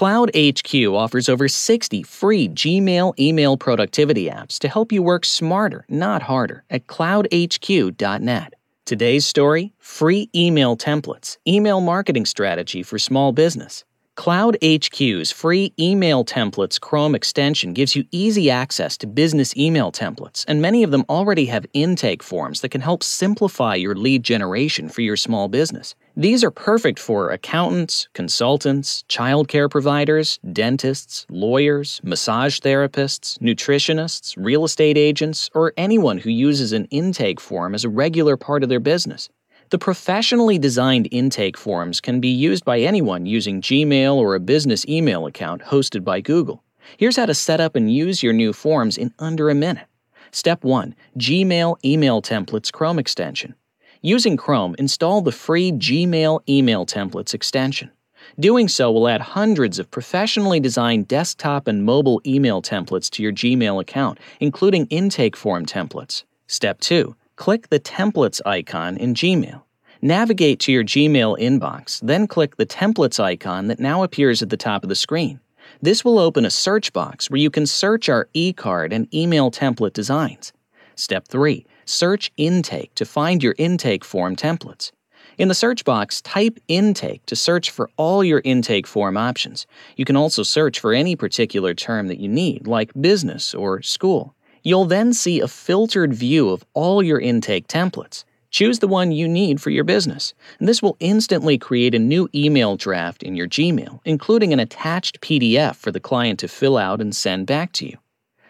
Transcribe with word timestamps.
Cloud 0.00 0.30
HQ 0.34 0.72
offers 0.94 1.28
over 1.28 1.46
60 1.46 2.02
free 2.04 2.48
Gmail 2.48 3.12
email 3.18 3.58
productivity 3.58 4.30
apps 4.30 4.58
to 4.60 4.66
help 4.66 4.92
you 4.92 5.02
work 5.02 5.26
smarter, 5.26 5.84
not 5.90 6.22
harder, 6.22 6.64
at 6.70 6.86
cloudhq.net. 6.86 8.54
Today's 8.86 9.26
story 9.26 9.74
free 9.78 10.30
email 10.34 10.74
templates, 10.74 11.36
email 11.46 11.82
marketing 11.82 12.24
strategy 12.24 12.82
for 12.82 12.98
small 12.98 13.32
business. 13.32 13.84
Cloud 14.20 14.58
HQ's 14.62 15.30
free 15.30 15.72
email 15.80 16.26
templates 16.26 16.78
Chrome 16.78 17.14
extension 17.14 17.72
gives 17.72 17.96
you 17.96 18.04
easy 18.10 18.50
access 18.50 18.98
to 18.98 19.06
business 19.06 19.56
email 19.56 19.90
templates, 19.90 20.44
and 20.46 20.60
many 20.60 20.82
of 20.82 20.90
them 20.90 21.06
already 21.08 21.46
have 21.46 21.64
intake 21.72 22.22
forms 22.22 22.60
that 22.60 22.68
can 22.68 22.82
help 22.82 23.02
simplify 23.02 23.74
your 23.74 23.94
lead 23.94 24.22
generation 24.22 24.90
for 24.90 25.00
your 25.00 25.16
small 25.16 25.48
business. 25.48 25.94
These 26.18 26.44
are 26.44 26.50
perfect 26.50 26.98
for 26.98 27.30
accountants, 27.30 28.10
consultants, 28.12 29.04
childcare 29.08 29.70
providers, 29.70 30.38
dentists, 30.52 31.24
lawyers, 31.30 31.98
massage 32.04 32.58
therapists, 32.58 33.38
nutritionists, 33.38 34.34
real 34.36 34.66
estate 34.66 34.98
agents, 34.98 35.48
or 35.54 35.72
anyone 35.78 36.18
who 36.18 36.28
uses 36.28 36.74
an 36.74 36.84
intake 36.90 37.40
form 37.40 37.74
as 37.74 37.84
a 37.84 37.88
regular 37.88 38.36
part 38.36 38.62
of 38.62 38.68
their 38.68 38.80
business. 38.80 39.30
The 39.70 39.78
professionally 39.78 40.58
designed 40.58 41.06
intake 41.12 41.56
forms 41.56 42.00
can 42.00 42.18
be 42.18 42.28
used 42.28 42.64
by 42.64 42.80
anyone 42.80 43.24
using 43.24 43.62
Gmail 43.62 44.16
or 44.16 44.34
a 44.34 44.40
business 44.40 44.84
email 44.88 45.26
account 45.26 45.62
hosted 45.62 46.02
by 46.02 46.20
Google. 46.20 46.64
Here's 46.96 47.14
how 47.14 47.26
to 47.26 47.34
set 47.34 47.60
up 47.60 47.76
and 47.76 47.94
use 47.94 48.20
your 48.20 48.32
new 48.32 48.52
forms 48.52 48.98
in 48.98 49.14
under 49.20 49.48
a 49.48 49.54
minute. 49.54 49.86
Step 50.32 50.64
1 50.64 50.96
Gmail 51.16 51.76
Email 51.84 52.20
Templates 52.20 52.72
Chrome 52.72 52.98
extension. 52.98 53.54
Using 54.02 54.36
Chrome, 54.36 54.74
install 54.76 55.20
the 55.20 55.30
free 55.30 55.70
Gmail 55.70 56.40
Email 56.48 56.84
Templates 56.84 57.32
extension. 57.32 57.92
Doing 58.40 58.66
so 58.66 58.90
will 58.90 59.06
add 59.06 59.20
hundreds 59.20 59.78
of 59.78 59.88
professionally 59.92 60.58
designed 60.58 61.06
desktop 61.06 61.68
and 61.68 61.84
mobile 61.84 62.20
email 62.26 62.60
templates 62.60 63.08
to 63.10 63.22
your 63.22 63.32
Gmail 63.32 63.80
account, 63.80 64.18
including 64.40 64.86
intake 64.86 65.36
form 65.36 65.64
templates. 65.64 66.24
Step 66.48 66.80
2 66.80 67.14
click 67.40 67.70
the 67.70 67.80
Templates 67.80 68.42
icon 68.44 68.98
in 68.98 69.14
Gmail. 69.14 69.62
Navigate 70.02 70.60
to 70.60 70.72
your 70.72 70.84
Gmail 70.84 71.38
inbox, 71.38 71.98
then 72.02 72.26
click 72.26 72.56
the 72.56 72.66
Templates 72.66 73.18
icon 73.18 73.68
that 73.68 73.80
now 73.80 74.02
appears 74.02 74.42
at 74.42 74.50
the 74.50 74.58
top 74.58 74.82
of 74.82 74.90
the 74.90 74.94
screen. 74.94 75.40
This 75.80 76.04
will 76.04 76.18
open 76.18 76.44
a 76.44 76.50
search 76.50 76.92
box 76.92 77.30
where 77.30 77.40
you 77.40 77.48
can 77.48 77.66
search 77.66 78.10
our 78.10 78.28
e-card 78.34 78.92
and 78.92 79.12
email 79.14 79.50
template 79.50 79.94
designs. 79.94 80.52
Step 80.96 81.28
3. 81.28 81.64
Search 81.86 82.30
Intake 82.36 82.94
to 82.94 83.06
find 83.06 83.42
your 83.42 83.54
intake 83.56 84.04
form 84.04 84.36
templates. 84.36 84.92
In 85.38 85.48
the 85.48 85.54
search 85.54 85.86
box, 85.86 86.20
type 86.20 86.58
Intake 86.68 87.24
to 87.24 87.34
search 87.34 87.70
for 87.70 87.88
all 87.96 88.22
your 88.22 88.42
intake 88.44 88.86
form 88.86 89.16
options. 89.16 89.66
You 89.96 90.04
can 90.04 90.16
also 90.16 90.42
search 90.42 90.78
for 90.78 90.92
any 90.92 91.16
particular 91.16 91.72
term 91.72 92.08
that 92.08 92.20
you 92.20 92.28
need, 92.28 92.66
like 92.66 92.92
business 93.00 93.54
or 93.54 93.80
school. 93.80 94.34
You'll 94.62 94.84
then 94.84 95.12
see 95.12 95.40
a 95.40 95.48
filtered 95.48 96.12
view 96.12 96.50
of 96.50 96.64
all 96.74 97.02
your 97.02 97.20
intake 97.20 97.66
templates. 97.66 98.24
Choose 98.50 98.80
the 98.80 98.88
one 98.88 99.12
you 99.12 99.28
need 99.28 99.60
for 99.60 99.70
your 99.70 99.84
business. 99.84 100.34
And 100.58 100.68
this 100.68 100.82
will 100.82 100.96
instantly 101.00 101.56
create 101.56 101.94
a 101.94 101.98
new 102.00 102.28
email 102.34 102.76
draft 102.76 103.22
in 103.22 103.36
your 103.36 103.48
Gmail, 103.48 104.00
including 104.04 104.52
an 104.52 104.60
attached 104.60 105.20
PDF 105.20 105.76
for 105.76 105.92
the 105.92 106.00
client 106.00 106.40
to 106.40 106.48
fill 106.48 106.76
out 106.76 107.00
and 107.00 107.14
send 107.14 107.46
back 107.46 107.72
to 107.74 107.86
you. 107.86 107.96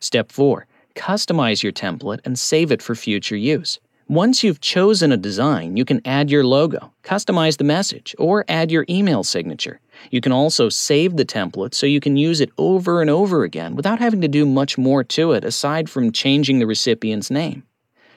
Step 0.00 0.32
4. 0.32 0.66
Customize 0.94 1.62
your 1.62 1.72
template 1.72 2.20
and 2.24 2.38
save 2.38 2.70
it 2.70 2.82
for 2.82 2.94
future 2.94 3.36
use. 3.36 3.78
Once 4.08 4.44
you've 4.44 4.60
chosen 4.60 5.12
a 5.12 5.16
design, 5.16 5.78
you 5.78 5.84
can 5.84 6.00
add 6.04 6.30
your 6.30 6.44
logo, 6.44 6.92
customize 7.02 7.56
the 7.56 7.64
message, 7.64 8.14
or 8.18 8.44
add 8.48 8.70
your 8.70 8.84
email 8.90 9.24
signature. 9.24 9.80
You 10.10 10.20
can 10.20 10.32
also 10.32 10.68
save 10.68 11.16
the 11.16 11.24
template 11.24 11.74
so 11.74 11.86
you 11.86 12.00
can 12.00 12.16
use 12.16 12.40
it 12.40 12.50
over 12.58 13.00
and 13.00 13.10
over 13.10 13.44
again 13.44 13.74
without 13.74 13.98
having 13.98 14.20
to 14.20 14.28
do 14.28 14.46
much 14.46 14.78
more 14.78 15.04
to 15.04 15.32
it 15.32 15.44
aside 15.44 15.88
from 15.90 16.12
changing 16.12 16.58
the 16.58 16.66
recipient's 16.66 17.30
name. 17.30 17.64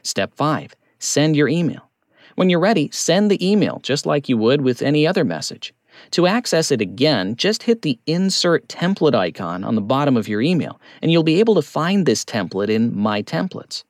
Step 0.04 0.34
5. 0.36 0.76
Send 1.00 1.36
your 1.36 1.48
email. 1.48 1.90
When 2.36 2.50
you're 2.50 2.60
ready, 2.60 2.90
send 2.92 3.32
the 3.32 3.50
email 3.50 3.80
just 3.84 4.06
like 4.06 4.30
you 4.30 4.38
would 4.38 4.62
with 4.62 4.82
any 4.82 5.08
other 5.08 5.24
message. 5.24 5.74
To 6.12 6.28
access 6.28 6.72
it 6.72 6.82
again, 6.82 7.36
just 7.36 7.64
hit 7.64 7.82
the 7.82 8.00
Insert 8.06 8.68
Template 8.68 9.16
icon 9.16 9.64
on 9.64 9.76
the 9.76 9.82
bottom 9.82 10.16
of 10.16 10.28
your 10.28 10.42
email, 10.42 10.80
and 11.02 11.12
you'll 11.12 11.24
be 11.24 11.40
able 11.40 11.56
to 11.56 11.62
find 11.64 12.06
this 12.06 12.24
template 12.24 12.70
in 12.70 12.96
My 12.96 13.24
Templates 13.24 13.84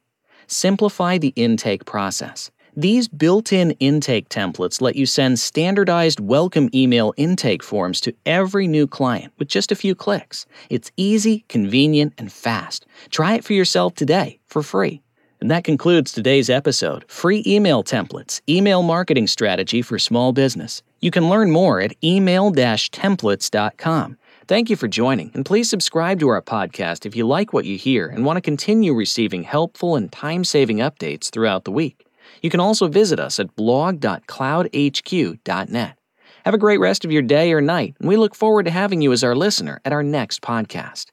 simplify 0.48 1.18
the 1.18 1.34
intake 1.36 1.86
process. 1.86 2.50
These 2.80 3.08
built 3.08 3.52
in 3.52 3.72
intake 3.80 4.30
templates 4.30 4.82
let 4.82 4.96
you 4.96 5.08
send 5.08 5.40
standardized 5.40 6.20
welcome 6.20 6.70
email 6.76 7.12
intake 7.18 7.64
forms 7.64 8.00
to 8.02 8.14
every 8.24 8.68
new 8.68 8.86
client 8.86 9.34
with 9.40 9.48
just 9.48 9.72
a 9.72 9.76
few 9.76 9.96
clicks. 9.96 10.46
It's 10.70 10.92
easy, 10.96 11.44
convenient, 11.50 12.14
and 12.20 12.32
fast. 12.32 12.86
Try 13.10 13.34
it 13.34 13.44
for 13.44 13.54
yourself 13.54 13.96
today 13.96 14.38
for 14.46 14.62
free. 14.62 15.02
And 15.42 15.50
that 15.50 15.64
concludes 15.64 16.12
today's 16.12 16.52
episode 16.52 17.04
Free 17.08 17.42
Email 17.48 17.84
Templates 17.84 18.42
Email 18.48 18.84
Marketing 18.84 19.26
Strategy 19.26 19.82
for 19.82 19.98
Small 19.98 20.32
Business. 20.32 20.84
You 21.02 21.10
can 21.10 21.30
learn 21.30 21.50
more 21.50 21.82
at 21.82 21.96
email 22.04 22.52
templates.com. 22.52 24.18
Thank 24.48 24.70
you 24.70 24.76
for 24.76 24.88
joining, 24.88 25.32
and 25.34 25.44
please 25.44 25.68
subscribe 25.68 26.20
to 26.20 26.28
our 26.28 26.44
podcast 26.44 27.08
if 27.08 27.16
you 27.16 27.26
like 27.26 27.54
what 27.54 27.66
you 27.66 27.76
hear 27.76 28.06
and 28.06 28.24
want 28.24 28.38
to 28.38 28.42
continue 28.42 28.94
receiving 28.94 29.42
helpful 29.42 29.96
and 29.96 30.12
time 30.12 30.44
saving 30.44 30.78
updates 30.78 31.32
throughout 31.32 31.64
the 31.64 31.72
week. 31.72 32.07
You 32.42 32.50
can 32.50 32.60
also 32.60 32.88
visit 32.88 33.20
us 33.20 33.40
at 33.40 33.56
blog.cloudhq.net. 33.56 35.98
Have 36.46 36.54
a 36.54 36.58
great 36.58 36.80
rest 36.80 37.04
of 37.04 37.12
your 37.12 37.22
day 37.22 37.52
or 37.52 37.62
night, 37.62 37.96
and 38.00 38.08
we 38.08 38.16
look 38.16 38.34
forward 38.34 38.66
to 38.66 38.72
having 38.72 39.02
you 39.02 39.12
as 39.12 39.24
our 39.24 39.36
listener 39.36 39.82
at 39.84 39.92
our 39.92 40.04
next 40.04 40.42
podcast. 40.42 41.08